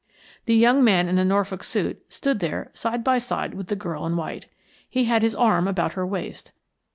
[0.47, 4.03] The young man in the Norfolk suit stood there side by side with the girl
[4.07, 4.47] in white.
[4.89, 6.51] He had his arm about her waist.